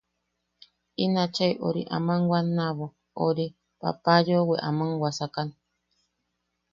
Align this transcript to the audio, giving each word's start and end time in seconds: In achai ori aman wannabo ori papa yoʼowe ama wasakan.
In 1.03 1.13
achai 1.25 1.51
ori 1.67 1.81
aman 1.95 2.21
wannabo 2.31 2.85
ori 3.27 3.45
papa 3.81 4.13
yoʼowe 4.27 4.55
ama 4.67 4.85
wasakan. 5.01 5.49